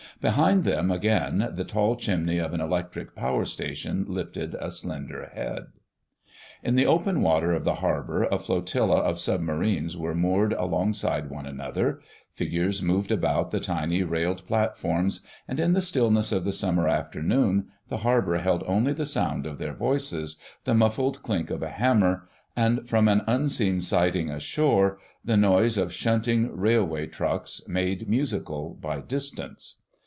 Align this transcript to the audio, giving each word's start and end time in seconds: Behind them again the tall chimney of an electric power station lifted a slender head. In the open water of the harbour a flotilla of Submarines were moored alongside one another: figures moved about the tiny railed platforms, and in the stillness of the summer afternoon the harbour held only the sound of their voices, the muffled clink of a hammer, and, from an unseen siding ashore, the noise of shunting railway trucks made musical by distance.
Behind 0.19 0.65
them 0.65 0.91
again 0.91 1.49
the 1.53 1.63
tall 1.63 1.95
chimney 1.95 2.37
of 2.37 2.53
an 2.53 2.61
electric 2.61 3.15
power 3.15 3.43
station 3.43 4.05
lifted 4.07 4.53
a 4.59 4.69
slender 4.69 5.31
head. 5.33 5.69
In 6.61 6.75
the 6.75 6.85
open 6.85 7.23
water 7.23 7.53
of 7.53 7.63
the 7.63 7.75
harbour 7.75 8.25
a 8.25 8.37
flotilla 8.37 8.97
of 8.97 9.17
Submarines 9.17 9.97
were 9.97 10.13
moored 10.13 10.53
alongside 10.53 11.31
one 11.31 11.47
another: 11.47 12.01
figures 12.35 12.83
moved 12.83 13.11
about 13.11 13.49
the 13.49 13.59
tiny 13.59 14.03
railed 14.03 14.45
platforms, 14.45 15.25
and 15.47 15.59
in 15.59 15.73
the 15.73 15.81
stillness 15.81 16.31
of 16.31 16.43
the 16.43 16.51
summer 16.53 16.87
afternoon 16.87 17.69
the 17.89 17.99
harbour 18.05 18.37
held 18.37 18.63
only 18.67 18.93
the 18.93 19.07
sound 19.07 19.47
of 19.47 19.57
their 19.57 19.73
voices, 19.73 20.37
the 20.65 20.75
muffled 20.75 21.23
clink 21.23 21.49
of 21.49 21.63
a 21.63 21.67
hammer, 21.69 22.29
and, 22.55 22.87
from 22.87 23.07
an 23.07 23.23
unseen 23.25 23.81
siding 23.81 24.29
ashore, 24.29 24.99
the 25.25 25.35
noise 25.37 25.79
of 25.79 25.91
shunting 25.91 26.55
railway 26.55 27.07
trucks 27.07 27.67
made 27.67 28.07
musical 28.07 28.75
by 28.75 28.99
distance. 29.01 29.81